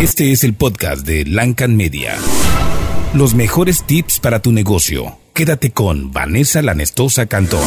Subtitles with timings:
[0.00, 2.16] Este es el podcast de Lancan Media.
[3.14, 5.18] Los mejores tips para tu negocio.
[5.34, 7.66] Quédate con Vanessa Lanestosa Cantón.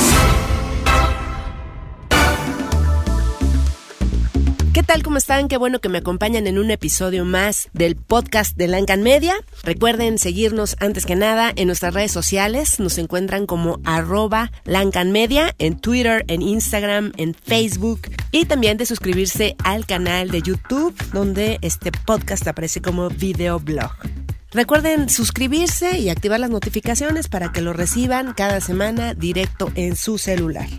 [4.74, 5.04] ¿Qué tal?
[5.04, 5.50] ¿Cómo están?
[5.50, 9.34] Qué bueno que me acompañan en un episodio más del podcast de Lancan Media.
[9.64, 12.80] Recuerden seguirnos antes que nada en nuestras redes sociales.
[12.80, 18.04] Nos encuentran como arroba Lancan Media en Twitter, en Instagram, en Facebook.
[18.32, 23.92] Y también de suscribirse al canal de YouTube donde este podcast aparece como videoblog.
[24.52, 30.18] Recuerden suscribirse y activar las notificaciones para que lo reciban cada semana directo en su
[30.18, 30.70] celular.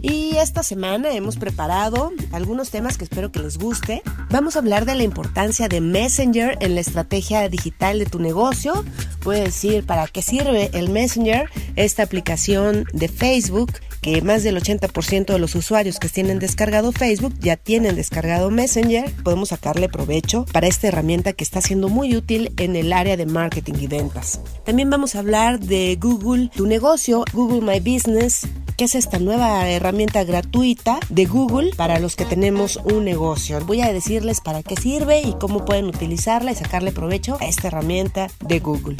[0.00, 4.02] Y esta semana hemos preparado algunos temas que espero que les guste.
[4.30, 8.84] Vamos a hablar de la importancia de Messenger en la estrategia digital de tu negocio.
[9.24, 14.56] Voy a decir para qué sirve el Messenger, esta aplicación de Facebook que más del
[14.56, 19.10] 80% de los usuarios que tienen descargado Facebook ya tienen descargado Messenger.
[19.22, 23.26] Podemos sacarle provecho para esta herramienta que está siendo muy útil en el área de
[23.26, 24.40] marketing y ventas.
[24.64, 28.46] También vamos a hablar de Google, tu negocio, Google My Business,
[28.78, 33.58] que es esta nueva herramienta gratuita de Google para los que tenemos un negocio.
[33.66, 37.66] Voy a decirles para qué sirve y cómo pueden utilizarla y sacarle provecho a esta
[37.66, 38.96] herramienta de Google.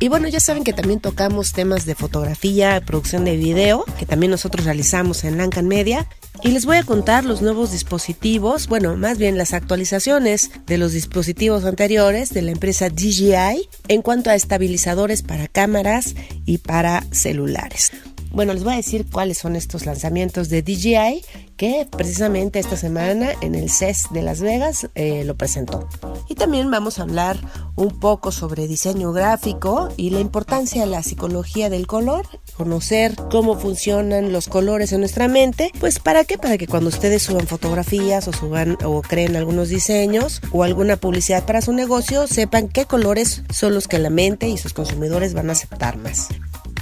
[0.00, 4.31] Y bueno, ya saben que también tocamos temas de fotografía, producción de video, que también
[4.32, 6.08] nosotros realizamos en Lancan Media.
[6.42, 10.92] Y les voy a contar los nuevos dispositivos, bueno, más bien las actualizaciones de los
[10.92, 17.92] dispositivos anteriores de la empresa DJI en cuanto a estabilizadores para cámaras y para celulares.
[18.32, 21.22] Bueno, les voy a decir cuáles son estos lanzamientos de DJI
[21.58, 25.86] que precisamente esta semana en el CES de Las Vegas eh, lo presentó.
[26.30, 27.36] Y también vamos a hablar
[27.76, 33.58] un poco sobre diseño gráfico y la importancia de la psicología del color, conocer cómo
[33.58, 36.38] funcionan los colores en nuestra mente, pues para qué?
[36.38, 41.44] Para que cuando ustedes suban fotografías o suban o creen algunos diseños o alguna publicidad
[41.44, 45.50] para su negocio, sepan qué colores son los que la mente y sus consumidores van
[45.50, 46.28] a aceptar más.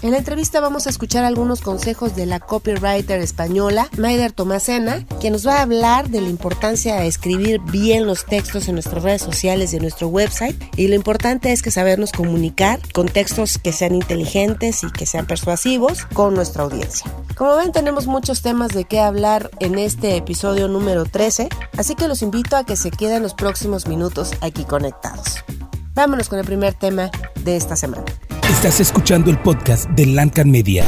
[0.02, 5.30] En la entrevista vamos a escuchar algunos consejos de la copywriter española Maider Tomasena, que
[5.30, 9.20] nos va a hablar de la importancia de escribir bien los textos en nuestras redes
[9.20, 10.56] sociales y en nuestro website.
[10.76, 15.26] Y lo importante es que sabernos comunicar con textos que sean inteligentes y que sean
[15.26, 17.04] persuasivos con nuestra audiencia.
[17.36, 22.08] Como ven, tenemos muchos temas de qué hablar en este episodio número 13, así que
[22.08, 25.44] los invito a que se queden los próximos minutos aquí conectados.
[25.92, 27.10] Vámonos con el primer tema
[27.44, 28.06] de esta semana.
[28.50, 30.84] Estás escuchando el podcast de Lancan Media.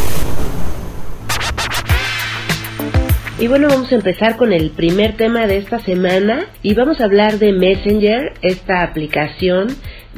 [3.38, 7.04] Y bueno, vamos a empezar con el primer tema de esta semana y vamos a
[7.04, 9.68] hablar de Messenger, esta aplicación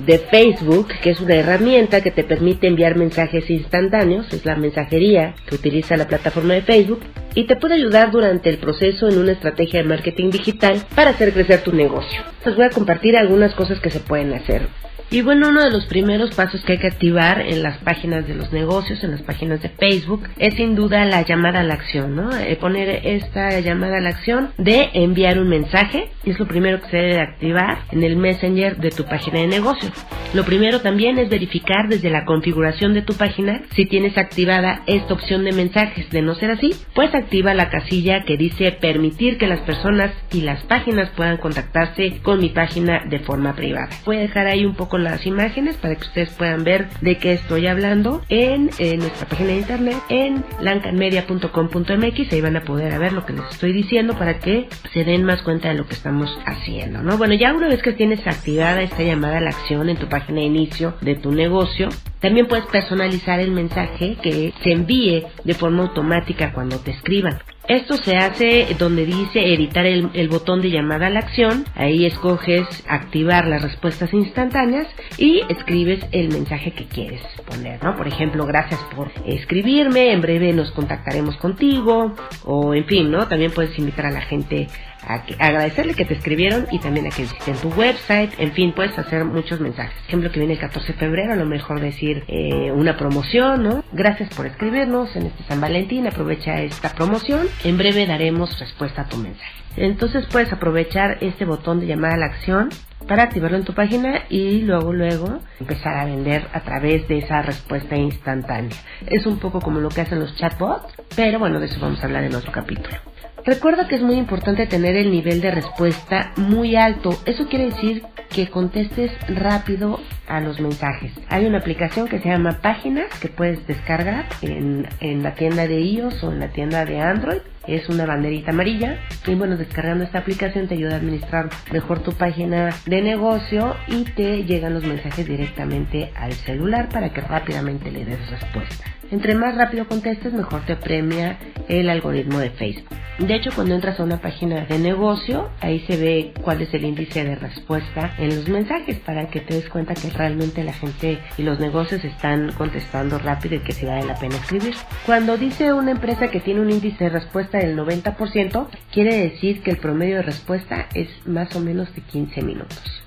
[0.07, 5.35] de Facebook, que es una herramienta que te permite enviar mensajes instantáneos, es la mensajería
[5.47, 7.03] que utiliza la plataforma de Facebook
[7.35, 11.35] y te puede ayudar durante el proceso en una estrategia de marketing digital para hacer
[11.35, 12.23] crecer tu negocio.
[12.47, 14.67] Les voy a compartir algunas cosas que se pueden hacer.
[15.15, 18.35] Y bueno, uno de los primeros pasos que hay que activar en las páginas de
[18.35, 22.17] los negocios, en las páginas de Facebook, es sin duda la llamada a la acción,
[22.17, 22.37] ¿no?
[22.37, 26.89] Eh, poner esta llamada a la acción de enviar un mensaje, es lo primero que
[26.89, 29.89] se debe activar en el Messenger de tu página de negocio.
[30.35, 35.15] Lo primero también es verificar desde la configuración de tu página si tienes activada esta
[35.15, 36.11] opción de mensajes.
[36.11, 40.41] De no ser así, pues activa la casilla que dice permitir que las personas y
[40.41, 43.91] las páginas puedan contactarse con mi página de forma privada.
[44.05, 47.35] Voy a dejar ahí un poco las imágenes para que ustedes puedan ver de qué
[47.35, 53.25] estoy hablando en, nuestra página de internet en lancanmedia.com.mx ahí van a poder ver lo
[53.25, 57.03] que les estoy diciendo para que se den más cuenta de lo que estamos haciendo,
[57.03, 57.17] ¿no?
[57.19, 60.41] Bueno, ya una vez que tienes activada esta llamada a la acción en tu página
[60.41, 61.89] de inicio de tu negocio,
[62.25, 67.39] también puedes personalizar el mensaje que se envíe de forma automática cuando te escriban.
[67.69, 71.65] Esto se hace donde dice editar el, botón de llamada a la acción.
[71.75, 74.87] Ahí escoges activar las respuestas instantáneas
[75.17, 77.97] y escribes el mensaje que quieres poner, ¿no?
[77.97, 82.15] Por ejemplo, gracias por escribirme, en breve nos contactaremos contigo
[82.45, 83.29] o en fin, ¿no?
[83.29, 84.69] También puedes invitar a la gente
[85.07, 88.99] a, agradecerle que te escribieron y también a que visiten tu website, en fin, puedes
[88.99, 89.95] hacer muchos mensajes.
[89.95, 93.63] Por ejemplo, que viene el 14 de febrero, a lo mejor decir eh, una promoción,
[93.63, 93.85] ¿no?
[93.93, 99.09] Gracias por escribirnos en este San Valentín, aprovecha esta promoción, en breve daremos respuesta a
[99.09, 99.65] tu mensaje.
[99.77, 102.69] Entonces puedes aprovechar este botón de llamada a la acción
[103.09, 107.43] para activarlo en tu página y luego luego empezar a vender a través de esa
[107.43, 108.77] respuesta instantánea.
[109.07, 112.07] Es un poco como lo que hacen los chatbots, pero bueno, de eso vamos a
[112.07, 112.97] hablar en otro capítulo.
[113.45, 117.11] Recuerda que es muy importante tener el nivel de respuesta muy alto.
[117.27, 121.13] Eso quiere decir que contestes rápido a los mensajes.
[121.29, 125.79] Hay una aplicación que se llama Páginas que puedes descargar en, en la tienda de
[125.79, 130.19] iOS o en la tienda de Android es una banderita amarilla y bueno descargando esta
[130.19, 135.27] aplicación te ayuda a administrar mejor tu página de negocio y te llegan los mensajes
[135.27, 138.85] directamente al celular para que rápidamente le des respuesta.
[139.15, 141.39] Entre más rápido contestes, mejor te premia
[141.69, 142.89] el algoritmo de Facebook.
[143.21, 146.85] De hecho, cuando entras a una página de negocio, ahí se ve cuál es el
[146.85, 151.21] índice de respuesta en los mensajes para que te des cuenta que realmente la gente
[151.39, 154.75] y los negocios están contestando rápido y que sí vale la pena escribir.
[155.07, 159.71] Cuando dice una empresa que tiene un índice de respuesta del 90%, quiere decir que
[159.71, 163.04] el promedio de respuesta es más o menos de 15 minutos.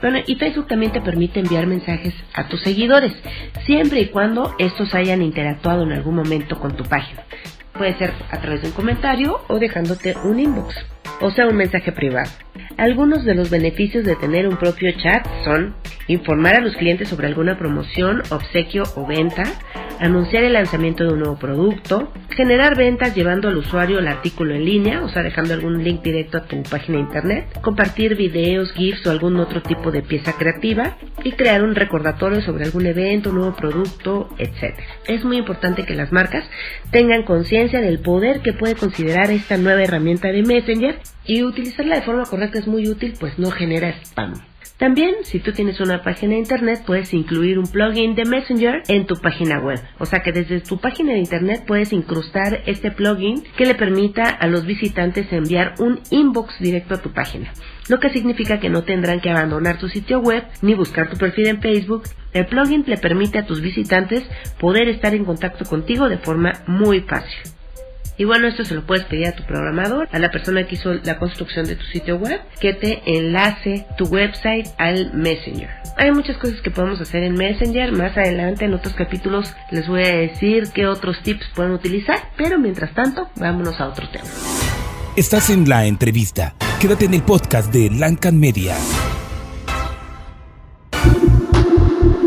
[0.00, 3.12] Bueno, y Facebook también te permite enviar mensajes a tus seguidores,
[3.66, 7.24] siempre y cuando estos hayan interactuado en algún momento con tu página.
[7.72, 10.74] Puede ser a través de un comentario o dejándote un inbox,
[11.20, 12.30] o sea, un mensaje privado.
[12.76, 15.74] Algunos de los beneficios de tener un propio chat son
[16.06, 19.42] informar a los clientes sobre alguna promoción, obsequio o venta,
[20.00, 24.64] anunciar el lanzamiento de un nuevo producto, generar ventas llevando al usuario el artículo en
[24.64, 29.06] línea, o sea, dejando algún link directo a tu página de internet, compartir videos, GIFs
[29.06, 33.54] o algún otro tipo de pieza creativa y crear un recordatorio sobre algún evento, nuevo
[33.56, 34.74] producto, etc.
[35.06, 36.44] Es muy importante que las marcas
[36.90, 40.98] tengan conciencia del poder que puede considerar esta nueva herramienta de Messenger
[41.28, 44.34] y utilizarla de forma correcta es muy útil, pues no genera spam.
[44.78, 49.06] También, si tú tienes una página de internet, puedes incluir un plugin de Messenger en
[49.06, 49.80] tu página web.
[49.98, 54.28] O sea que desde tu página de internet puedes incrustar este plugin que le permita
[54.30, 57.52] a los visitantes enviar un inbox directo a tu página.
[57.88, 61.48] Lo que significa que no tendrán que abandonar tu sitio web ni buscar tu perfil
[61.48, 62.04] en Facebook.
[62.32, 64.22] El plugin le permite a tus visitantes
[64.60, 67.57] poder estar en contacto contigo de forma muy fácil.
[68.18, 70.92] Y bueno, esto se lo puedes pedir a tu programador, a la persona que hizo
[70.92, 75.70] la construcción de tu sitio web, que te enlace tu website al Messenger.
[75.96, 77.92] Hay muchas cosas que podemos hacer en Messenger.
[77.92, 82.18] Más adelante en otros capítulos les voy a decir qué otros tips pueden utilizar.
[82.36, 84.24] Pero mientras tanto, vámonos a otro tema.
[85.16, 86.56] Estás en la entrevista.
[86.80, 88.74] Quédate en el podcast de Lancan Media.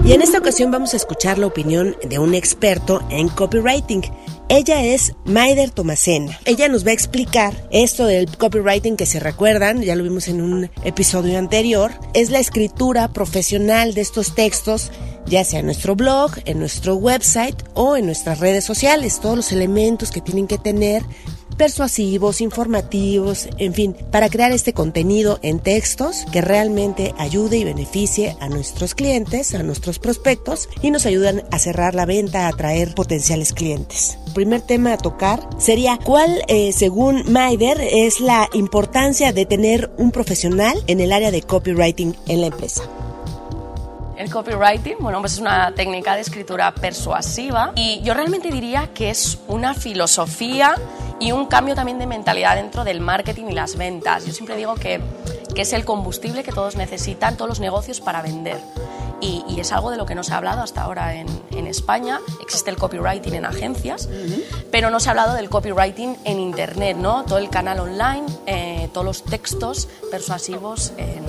[0.03, 4.01] Y en esta ocasión vamos a escuchar la opinión de un experto en copywriting.
[4.53, 6.37] Ella es Maider Tomasena.
[6.43, 10.41] Ella nos va a explicar esto del copywriting que se recuerdan, ya lo vimos en
[10.41, 11.93] un episodio anterior.
[12.13, 14.91] Es la escritura profesional de estos textos,
[15.25, 19.21] ya sea en nuestro blog, en nuestro website o en nuestras redes sociales.
[19.21, 21.01] Todos los elementos que tienen que tener
[21.61, 28.35] persuasivos, informativos, en fin, para crear este contenido en textos que realmente ayude y beneficie
[28.39, 32.95] a nuestros clientes, a nuestros prospectos y nos ayudan a cerrar la venta, a atraer
[32.95, 34.17] potenciales clientes.
[34.25, 39.91] El primer tema a tocar sería cuál, eh, según Maider, es la importancia de tener
[39.99, 42.89] un profesional en el área de copywriting en la empresa.
[44.17, 49.09] El copywriting, bueno, pues es una técnica de escritura persuasiva y yo realmente diría que
[49.09, 50.75] es una filosofía
[51.19, 54.25] y un cambio también de mentalidad dentro del marketing y las ventas.
[54.25, 54.99] Yo siempre digo que,
[55.55, 58.59] que es el combustible que todos necesitan, todos los negocios para vender.
[59.21, 61.67] Y, y, es algo de lo que no se ha hablado hasta ahora en, en
[61.67, 62.19] España.
[62.41, 64.09] Existe el copywriting en agencias,
[64.71, 67.23] pero no se ha hablado del copywriting en Internet, ¿no?
[67.25, 71.23] Todo el canal online, eh, todos los textos persuasivos en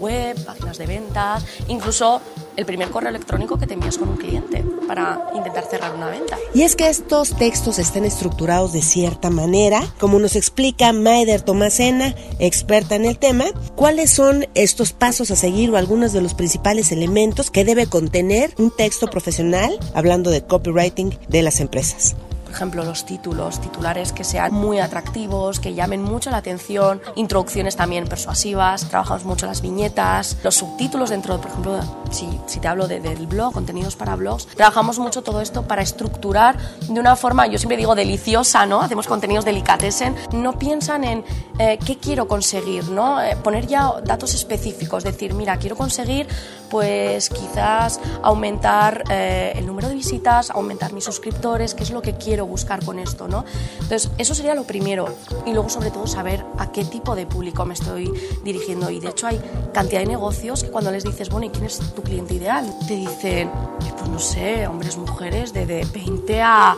[0.00, 2.20] web, páginas de ventas, incluso
[2.56, 6.36] el primer correo electrónico que te envías con un cliente para intentar cerrar una venta.
[6.52, 12.14] Y es que estos textos están estructurados de cierta manera, como nos explica Maider Tomasena,
[12.38, 13.44] experta en el tema,
[13.76, 18.52] cuáles son estos pasos a seguir o algunos de los principales elementos que debe contener
[18.58, 22.16] un texto profesional, hablando de copywriting de las empresas
[22.50, 27.76] por ejemplo, los títulos, titulares que sean muy atractivos, que llamen mucho la atención, introducciones
[27.76, 31.78] también persuasivas, trabajamos mucho las viñetas, los subtítulos dentro, por ejemplo,
[32.10, 35.82] si, si te hablo de, del blog, contenidos para blogs, trabajamos mucho todo esto para
[35.82, 36.56] estructurar
[36.88, 38.80] de una forma, yo siempre digo deliciosa, ¿no?
[38.80, 41.24] Hacemos contenidos delicatessen, no piensan en
[41.60, 43.22] eh, qué quiero conseguir, ¿no?
[43.22, 46.26] Eh, poner ya datos específicos, decir, mira, quiero conseguir
[46.70, 52.14] pues quizás aumentar eh, el número de visitas, aumentar mis suscriptores, qué es lo que
[52.14, 53.44] quiero buscar con esto, ¿no?
[53.80, 55.06] Entonces, eso sería lo primero.
[55.46, 58.12] Y luego, sobre todo, saber a qué tipo de público me estoy
[58.44, 58.90] dirigiendo.
[58.90, 59.40] Y de hecho, hay
[59.72, 62.66] cantidad de negocios que cuando les dices, bueno, ¿y quién es tu cliente ideal?
[62.86, 63.50] Te dicen,
[63.96, 66.76] pues no sé, hombres, mujeres, de, de 20 a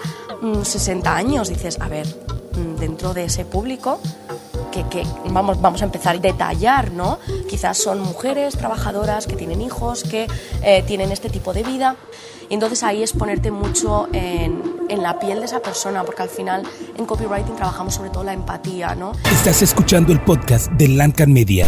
[0.62, 1.49] 60 mm, años.
[1.49, 4.00] Dices, a ver, mm, dentro de ese público,
[4.73, 7.19] que, que, vamos, vamos a empezar a detallar, ¿no?
[7.49, 10.26] Quizás son mujeres trabajadoras que tienen hijos, que
[10.62, 11.97] eh, tienen este tipo de vida.
[12.50, 16.62] Entonces ahí es ponerte mucho en, en, la piel de esa persona, porque al final
[16.96, 19.12] en copywriting trabajamos sobre todo la empatía, ¿no?
[19.32, 21.66] Estás escuchando el podcast de Lancan Media.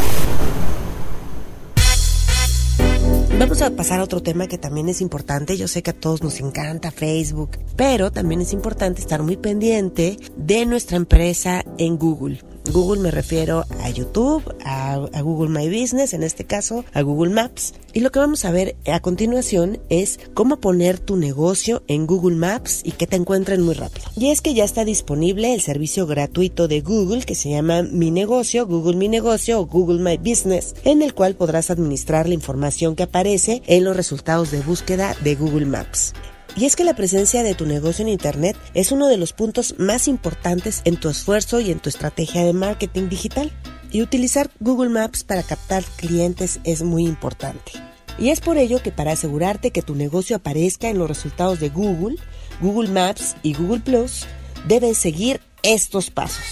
[3.39, 5.57] Vamos a pasar a otro tema que también es importante.
[5.57, 10.17] Yo sé que a todos nos encanta Facebook, pero también es importante estar muy pendiente
[10.37, 12.54] de nuestra empresa en Google.
[12.73, 17.75] Google me refiero a YouTube, a, Google My Business, en este caso, a Google Maps.
[17.93, 22.37] Y lo que vamos a ver a continuación es cómo poner tu negocio en Google
[22.37, 24.07] Maps y que te encuentren muy rápido.
[24.17, 28.11] Y es que ya está disponible el servicio gratuito de Google que se llama Mi
[28.11, 32.97] Negocio, Google Mi Negocio o Google My Business, en el cual podrás administrar la información
[32.97, 36.15] que aparece en los resultados de búsqueda de Google Maps.
[36.57, 39.75] Y es que la presencia de tu negocio en Internet es uno de los puntos
[39.79, 43.51] más importantes en tu esfuerzo y en tu estrategia de marketing digital.
[43.91, 47.73] Y utilizar Google Maps para captar clientes es muy importante.
[48.19, 51.71] Y es por ello que para asegurarte que tu negocio aparezca en los resultados de
[51.71, 52.17] Google,
[52.61, 54.27] Google Maps y Google Plus,
[54.69, 56.45] debes seguir estos pasos.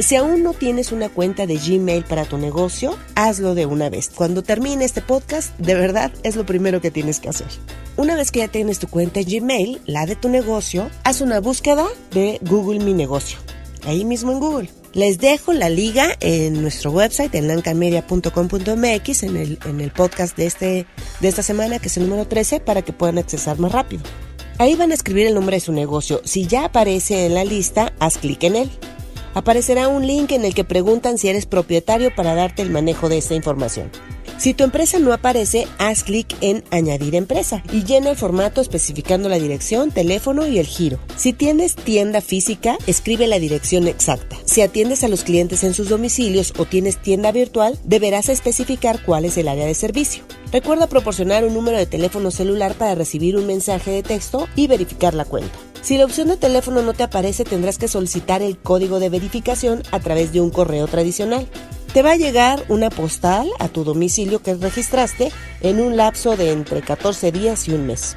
[0.00, 4.10] Si aún no tienes una cuenta de Gmail para tu negocio, hazlo de una vez.
[4.12, 7.46] Cuando termine este podcast, de verdad es lo primero que tienes que hacer.
[7.96, 11.38] Una vez que ya tienes tu cuenta en Gmail, la de tu negocio, haz una
[11.38, 13.38] búsqueda de Google Mi Negocio.
[13.86, 14.70] Ahí mismo en Google.
[14.94, 20.46] Les dejo la liga en nuestro website, en lancamedia.com.mx, en el, en el podcast de,
[20.46, 20.86] este,
[21.20, 24.02] de esta semana, que es el número 13, para que puedan accesar más rápido.
[24.58, 26.20] Ahí van a escribir el nombre de su negocio.
[26.24, 28.70] Si ya aparece en la lista, haz clic en él.
[29.34, 33.18] Aparecerá un link en el que preguntan si eres propietario para darte el manejo de
[33.18, 33.90] esta información.
[34.38, 39.28] Si tu empresa no aparece, haz clic en Añadir empresa y llena el formato especificando
[39.28, 40.98] la dirección, teléfono y el giro.
[41.16, 44.36] Si tienes tienda física, escribe la dirección exacta.
[44.44, 49.24] Si atiendes a los clientes en sus domicilios o tienes tienda virtual, deberás especificar cuál
[49.24, 50.24] es el área de servicio.
[50.52, 55.14] Recuerda proporcionar un número de teléfono celular para recibir un mensaje de texto y verificar
[55.14, 55.58] la cuenta.
[55.84, 59.82] Si la opción de teléfono no te aparece, tendrás que solicitar el código de verificación
[59.92, 61.46] a través de un correo tradicional
[61.94, 66.50] te va a llegar una postal a tu domicilio que registraste en un lapso de
[66.50, 68.16] entre 14 días y un mes.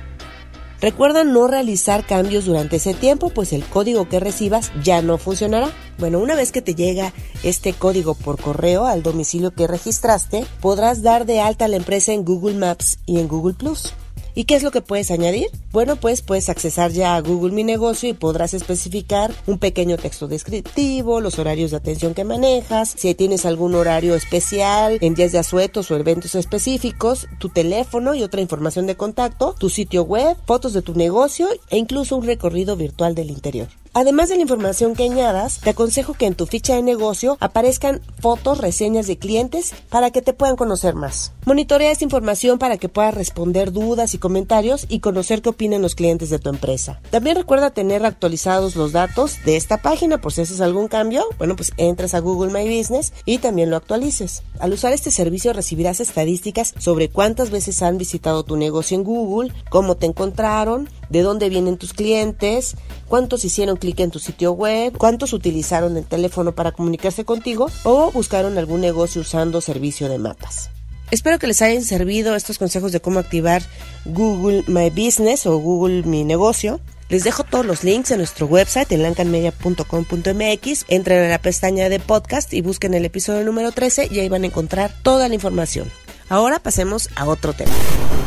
[0.81, 5.69] Recuerda no realizar cambios durante ese tiempo, pues el código que recibas ya no funcionará.
[5.99, 11.03] Bueno, una vez que te llega este código por correo al domicilio que registraste, podrás
[11.03, 13.93] dar de alta la empresa en Google Maps y en Google Plus.
[14.37, 15.47] ¿Y qué es lo que puedes añadir?
[15.71, 20.27] Bueno, pues puedes accesar ya a Google Mi Negocio y podrás especificar un pequeño texto
[20.27, 25.39] descriptivo, los horarios de atención que manejas, si tienes algún horario especial en días de
[25.39, 30.73] asuetos o eventos específicos, tu teléfono y otra información de contacto, tu sitio web, fotos
[30.73, 33.69] de tu negocio e incluso un recorrido virtual del interior.
[33.99, 37.99] Además de la información que añadas, te aconsejo que en tu ficha de negocio aparezcan
[38.21, 41.31] fotos, reseñas de clientes para que te puedan conocer más.
[41.47, 45.95] Monitorea esta información para que puedas responder dudas y comentarios y conocer qué opinan los
[45.95, 47.01] clientes de tu empresa.
[47.09, 51.25] También recuerda tener actualizados los datos de esta página por si haces algún cambio.
[51.39, 54.43] Bueno, pues entras a Google My Business y también lo actualices.
[54.59, 59.51] Al usar este servicio recibirás estadísticas sobre cuántas veces han visitado tu negocio en Google,
[59.71, 62.75] cómo te encontraron, de dónde vienen tus clientes,
[63.07, 68.11] cuántos hicieron clic en tu sitio web, cuántos utilizaron el teléfono para comunicarse contigo o
[68.11, 70.69] buscaron algún negocio usando servicio de mapas.
[71.09, 73.63] Espero que les hayan servido estos consejos de cómo activar
[74.03, 76.81] Google My Business o Google Mi Negocio.
[77.07, 80.85] Les dejo todos los links en nuestro website en lancanmedia.com.mx.
[80.89, 84.43] Entren a la pestaña de podcast y busquen el episodio número 13 y ahí van
[84.43, 85.89] a encontrar toda la información.
[86.27, 87.71] Ahora pasemos a otro tema.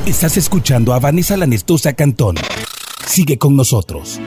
[0.06, 2.36] Estás escuchando a Vanessa Lanestosa Cantón.
[3.06, 4.18] Sigue con nosotros.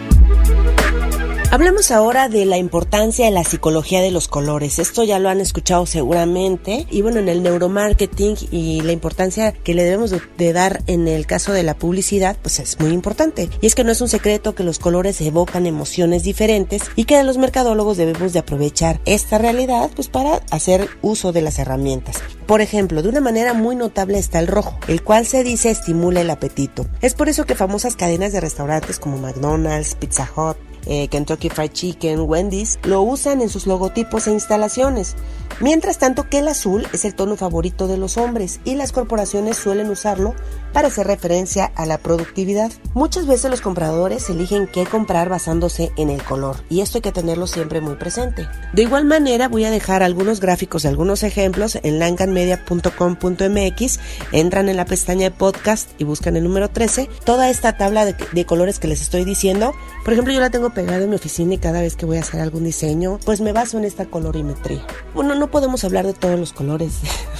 [1.53, 4.79] Hablemos ahora de la importancia de la psicología de los colores.
[4.79, 6.88] Esto ya lo han escuchado seguramente.
[6.89, 11.27] Y bueno, en el neuromarketing y la importancia que le debemos de, dar en el
[11.27, 13.51] caso de la publicidad, pues es muy importante.
[13.62, 17.24] Y es que no es un secreto que los colores evocan emociones diferentes y que
[17.24, 22.15] los mercadólogos debemos de aprovechar esta realidad pues para hacer uso de las herramientas.
[22.48, 26.22] Por ejemplo, de una manera muy notable está el rojo, el cual se dice estimula
[26.22, 26.88] el apetito.
[27.01, 31.71] Es por eso que famosas cadenas de restaurantes como McDonald's, Pizza Hut, eh, Kentucky Fried
[31.71, 35.15] Chicken, Wendy's, lo usan en sus logotipos e instalaciones.
[35.59, 39.57] Mientras tanto que el azul es el tono favorito de los hombres y las corporaciones
[39.57, 40.35] suelen usarlo
[40.73, 42.71] para hacer referencia a la productividad.
[42.95, 47.11] Muchas veces los compradores eligen qué comprar basándose en el color y esto hay que
[47.11, 48.47] tenerlo siempre muy presente.
[48.73, 53.99] De igual manera voy a dejar algunos gráficos y algunos ejemplos en lancanmedia.com.mx,
[54.31, 58.15] entran en la pestaña de podcast y buscan el número 13, toda esta tabla de,
[58.31, 59.73] de colores que les estoy diciendo.
[60.03, 62.22] Por ejemplo, yo la tengo pegada en mi oficina y cada vez que voy a
[62.22, 64.86] hacer algún diseño, pues me baso en esta colorimetría.
[65.13, 67.00] Bueno, no podemos hablar de todos los colores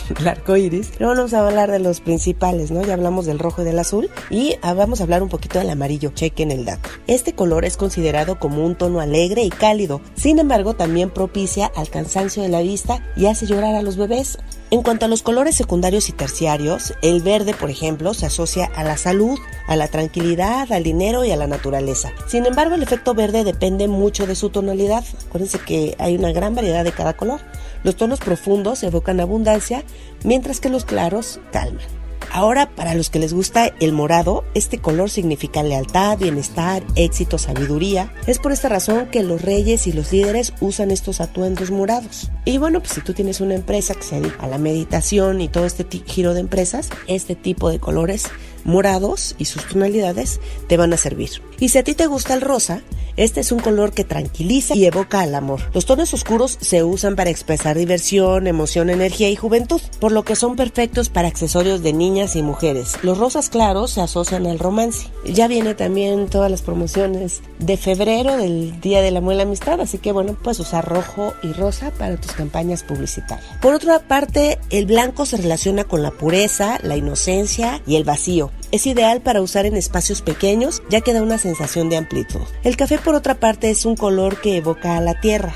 [0.20, 0.92] el arco iris.
[0.98, 2.84] Pero vamos a hablar de los principales, ¿no?
[2.84, 4.10] Ya hablamos del rojo y del azul.
[4.30, 6.12] Y ah, vamos a hablar un poquito del amarillo.
[6.14, 6.90] Chequen el dato.
[7.08, 10.02] Este color es considerado como un tono alegre y cálido.
[10.16, 14.38] Sin embargo, también propicia al cansancio de la vista y hace llorar a los bebés.
[14.74, 18.84] En cuanto a los colores secundarios y terciarios, el verde, por ejemplo, se asocia a
[18.84, 19.38] la salud,
[19.68, 22.12] a la tranquilidad, al dinero y a la naturaleza.
[22.28, 25.04] Sin embargo, el efecto verde depende mucho de su tonalidad.
[25.28, 27.40] Acuérdense que hay una gran variedad de cada color.
[27.84, 29.84] Los tonos profundos evocan abundancia,
[30.24, 31.86] mientras que los claros calman.
[32.34, 38.12] Ahora, para los que les gusta el morado, este color significa lealtad, bienestar, éxito, sabiduría.
[38.26, 42.32] Es por esta razón que los reyes y los líderes usan estos atuendos morados.
[42.44, 45.48] Y bueno, pues si tú tienes una empresa que se dedica a la meditación y
[45.48, 48.26] todo este giro de empresas, este tipo de colores
[48.64, 51.30] morados y sus tonalidades te van a servir.
[51.60, 52.82] Y si a ti te gusta el rosa,
[53.16, 55.62] este es un color que tranquiliza y evoca al amor.
[55.74, 60.36] Los tonos oscuros se usan para expresar diversión, emoción, energía y juventud, por lo que
[60.36, 62.96] son perfectos para accesorios de niñas y mujeres.
[63.04, 65.10] Los rosas claros se asocian al romance.
[65.26, 69.80] Ya viene también todas las promociones de febrero del Día del Amor y la Amistad,
[69.80, 73.48] así que bueno, puedes usar rojo y rosa para tus campañas publicitarias.
[73.62, 78.50] Por otra parte, el blanco se relaciona con la pureza, la inocencia y el vacío.
[78.72, 82.42] Es ideal para usar en espacios pequeños ya que da una sensación de amplitud.
[82.64, 85.56] El café por otra parte es un color que evoca a la tierra,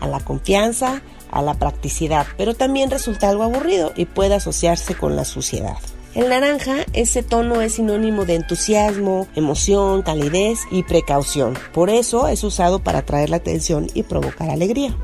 [0.00, 5.16] a la confianza, a la practicidad, pero también resulta algo aburrido y puede asociarse con
[5.16, 5.78] la suciedad.
[6.14, 11.58] El naranja, ese tono es sinónimo de entusiasmo, emoción, calidez y precaución.
[11.72, 14.94] Por eso es usado para atraer la atención y provocar alegría.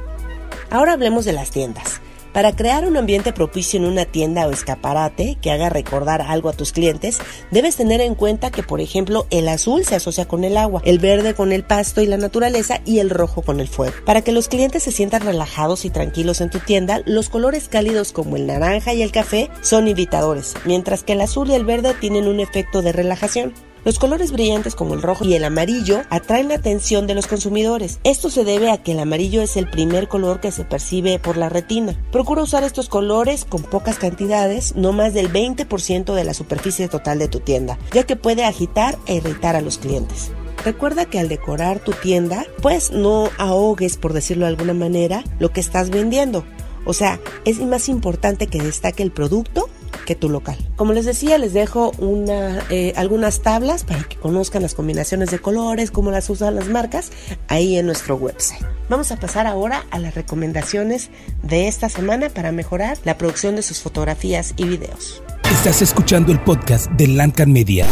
[0.70, 2.02] Ahora hablemos de las tiendas.
[2.32, 6.52] Para crear un ambiente propicio en una tienda o escaparate que haga recordar algo a
[6.52, 7.18] tus clientes,
[7.50, 10.98] debes tener en cuenta que, por ejemplo, el azul se asocia con el agua, el
[10.98, 13.94] verde con el pasto y la naturaleza y el rojo con el fuego.
[14.04, 18.12] Para que los clientes se sientan relajados y tranquilos en tu tienda, los colores cálidos
[18.12, 21.94] como el naranja y el café son invitadores, mientras que el azul y el verde
[21.98, 23.52] tienen un efecto de relajación.
[23.88, 28.00] Los colores brillantes como el rojo y el amarillo atraen la atención de los consumidores.
[28.04, 31.38] Esto se debe a que el amarillo es el primer color que se percibe por
[31.38, 31.98] la retina.
[32.12, 37.18] Procura usar estos colores con pocas cantidades, no más del 20% de la superficie total
[37.18, 40.32] de tu tienda, ya que puede agitar e irritar a los clientes.
[40.66, 45.50] Recuerda que al decorar tu tienda, pues no ahogues, por decirlo de alguna manera, lo
[45.50, 46.44] que estás vendiendo.
[46.84, 49.70] O sea, es más importante que destaque el producto
[50.06, 50.56] que tu local.
[50.76, 55.38] Como les decía, les dejo una, eh, algunas tablas para que conozcan las combinaciones de
[55.38, 57.10] colores, cómo las usan las marcas,
[57.48, 58.64] ahí en nuestro website.
[58.88, 61.10] Vamos a pasar ahora a las recomendaciones
[61.42, 65.22] de esta semana para mejorar la producción de sus fotografías y videos.
[65.50, 67.86] Estás escuchando el podcast de Lancan Media.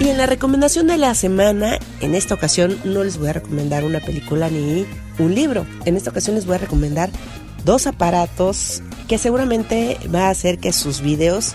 [0.00, 3.84] Y en la recomendación de la semana, en esta ocasión no les voy a recomendar
[3.84, 4.84] una película ni
[5.18, 5.64] un libro.
[5.84, 7.10] En esta ocasión les voy a recomendar
[7.64, 11.52] dos aparatos que seguramente va a hacer que sus videos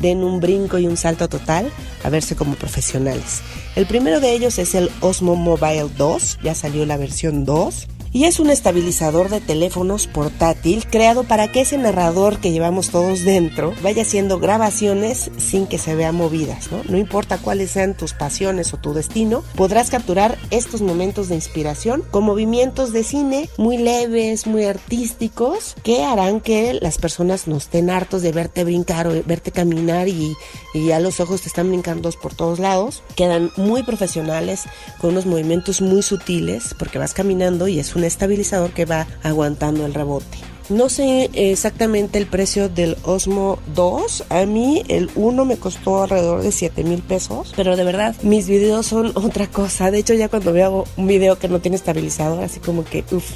[0.00, 1.68] den un brinco y un salto total
[2.04, 3.40] a verse como profesionales.
[3.74, 8.24] El primero de ellos es el Osmo Mobile 2, ya salió la versión 2 y
[8.24, 13.72] es un estabilizador de teléfonos portátil creado para que ese narrador que llevamos todos dentro
[13.82, 16.82] vaya haciendo grabaciones sin que se vean movidas, ¿no?
[16.88, 22.02] No importa cuáles sean tus pasiones o tu destino, podrás capturar estos momentos de inspiración
[22.10, 27.90] con movimientos de cine muy leves, muy artísticos, que harán que las personas no estén
[27.90, 30.34] hartos de verte brincar o verte caminar y,
[30.74, 33.02] y ya los ojos te están brincando por todos lados.
[33.14, 34.62] Quedan muy profesionales
[35.00, 39.86] con unos movimientos muy sutiles porque vas caminando y es un estabilizador que va aguantando
[39.86, 40.38] el rebote.
[40.70, 44.26] No sé exactamente el precio del Osmo 2.
[44.28, 47.52] A mí el 1 me costó alrededor de 7 mil pesos.
[47.56, 49.90] Pero de verdad, mis videos son otra cosa.
[49.90, 53.32] De hecho, ya cuando veo un video que no tiene estabilizador, así como que, uff,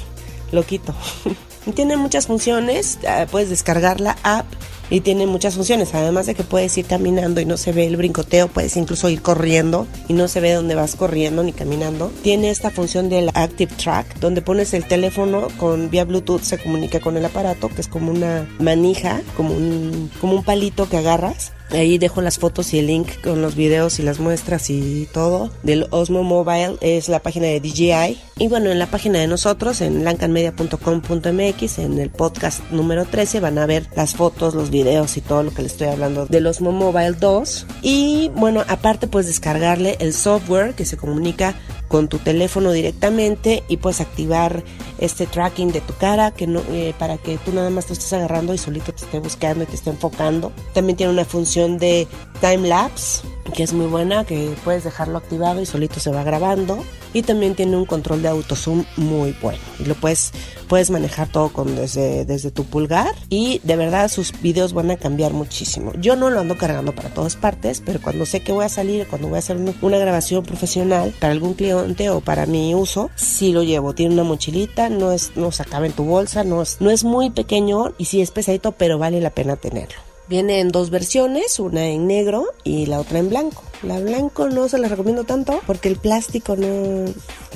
[0.53, 0.95] lo quito.
[1.73, 2.99] tiene muchas funciones.
[3.07, 4.45] Ah, puedes descargar la app
[4.89, 5.93] y tiene muchas funciones.
[5.93, 9.21] Además de que puedes ir caminando y no se ve el brincoteo, puedes incluso ir
[9.21, 12.11] corriendo y no se ve dónde vas corriendo ni caminando.
[12.21, 16.99] Tiene esta función del Active Track, donde pones el teléfono con vía Bluetooth, se comunica
[16.99, 21.54] con el aparato, que es como una manija, como un, como un palito que agarras
[21.75, 25.51] Ahí dejo las fotos y el link con los videos y las muestras y todo
[25.63, 26.77] del Osmo Mobile.
[26.81, 28.17] Es la página de DJI.
[28.37, 33.57] Y bueno, en la página de nosotros, en lancanmedia.com.mx, en el podcast número 13, van
[33.57, 36.71] a ver las fotos, los videos y todo lo que les estoy hablando del Osmo
[36.71, 37.67] Mobile 2.
[37.81, 41.55] Y bueno, aparte puedes descargarle el software que se comunica
[41.87, 44.63] con tu teléfono directamente y puedes activar
[44.97, 48.13] este tracking de tu cara que no, eh, para que tú nada más te estés
[48.13, 50.51] agarrando y solito te esté buscando y te esté enfocando.
[50.73, 52.07] También tiene una función de
[52.41, 56.83] time lapse que es muy buena, que puedes dejarlo activado y solito se va grabando.
[57.13, 59.59] Y también tiene un control de auto zoom muy bueno.
[59.79, 60.33] Y lo puedes,
[60.67, 63.15] puedes manejar todo con desde, desde tu pulgar.
[63.29, 65.93] Y de verdad sus videos van a cambiar muchísimo.
[65.93, 69.07] Yo no lo ando cargando para todas partes, pero cuando sé que voy a salir,
[69.07, 73.53] cuando voy a hacer una grabación profesional para algún cliente o para mi uso, sí
[73.53, 73.95] lo llevo.
[73.95, 77.05] Tiene una mochilita, no es, no se acaba en tu bolsa, no es, no es
[77.05, 80.04] muy pequeño y sí es pesadito, pero vale la pena tenerlo.
[80.27, 83.63] Viene en dos versiones, una en negro y la otra en blanco.
[83.83, 87.05] La blanco no se la recomiendo tanto porque el plástico no...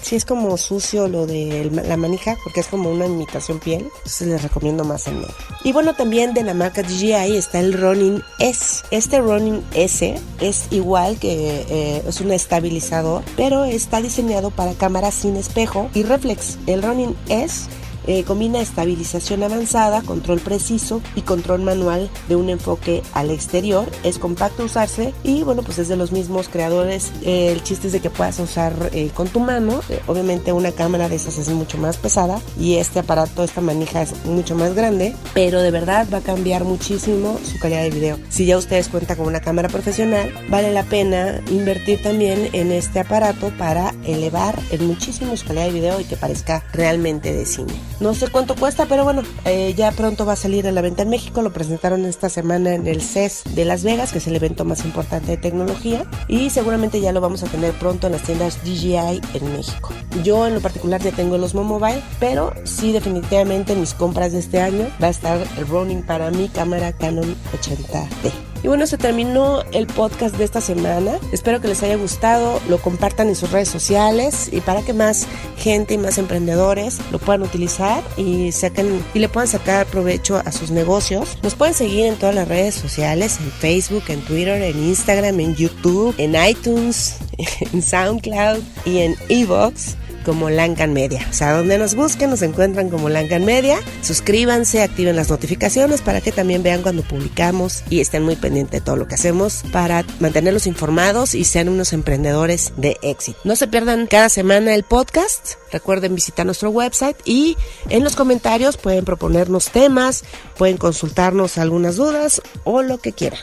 [0.02, 3.88] Sí es como sucio lo de la manija porque es como una imitación piel.
[3.98, 5.34] Entonces les recomiendo más en negro.
[5.64, 8.84] Y bueno, también de la marca DJI está el Ronin S.
[8.92, 15.16] Este Ronin S es igual que eh, es un estabilizador, pero está diseñado para cámaras
[15.16, 16.58] sin espejo y reflex.
[16.68, 17.68] El Ronin S
[18.10, 23.88] eh, combina estabilización avanzada, control preciso y control manual de un enfoque al exterior.
[24.04, 27.12] Es compacto usarse y bueno, pues es de los mismos creadores.
[27.22, 29.82] Eh, el chiste es de que puedas usar eh, con tu mano.
[30.08, 34.26] obviamente una cámara de esas es mucho más pesada y este aparato, esta manija es
[34.26, 38.18] mucho más grande, pero de verdad va a cambiar muchísimo su calidad de video.
[38.30, 43.02] Si ya ustedes cuentan con una cámara profesional, vale la pena invertir también en este
[43.02, 47.74] aparato para elevar en muchísimo su calidad de video y que parezca realmente de cine.
[48.00, 51.04] No sé cuánto cuesta, pero bueno, eh, ya pronto va a salir a la venta
[51.04, 51.42] en México.
[51.42, 54.86] Lo presentaron esta semana en el CES de Las Vegas, que es el evento más
[54.86, 56.06] importante de tecnología.
[56.28, 59.90] Y seguramente ya lo vamos a tener pronto en las tiendas DJI en México.
[60.24, 64.40] Yo en lo particular ya tengo los Mobile, pero sí definitivamente en mis compras de
[64.40, 68.49] este año va a estar el Ronin para mi cámara Canon 80D.
[68.64, 71.20] Y bueno, se terminó el podcast de esta semana.
[71.32, 75.28] Espero que les haya gustado, lo compartan en sus redes sociales y para que más
[75.58, 80.52] gente y más emprendedores lo puedan utilizar y saquen y le puedan sacar provecho a
[80.52, 81.38] sus negocios.
[81.42, 85.56] Nos pueden seguir en todas las redes sociales, en Facebook, en Twitter, en Instagram, en
[85.56, 87.18] YouTube, en iTunes,
[87.74, 91.26] en SoundCloud y en Evox como Lancan Media.
[91.30, 93.80] O sea, donde nos busquen nos encuentran como Lancan Media.
[94.02, 98.82] Suscríbanse, activen las notificaciones para que también vean cuando publicamos y estén muy pendientes de
[98.82, 103.40] todo lo que hacemos para mantenerlos informados y sean unos emprendedores de éxito.
[103.44, 105.56] No se pierdan cada semana el podcast.
[105.72, 107.58] Recuerden visitar nuestro website y
[107.90, 110.24] en los comentarios pueden proponernos temas,
[110.58, 113.42] pueden consultarnos algunas dudas o lo que quieran.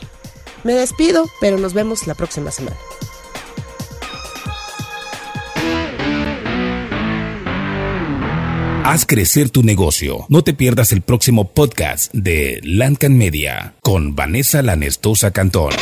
[0.63, 2.77] Me despido, pero nos vemos la próxima semana.
[8.89, 10.25] Haz crecer tu negocio.
[10.29, 15.73] No te pierdas el próximo podcast de Lancan Media con Vanessa Lanestosa Cantón.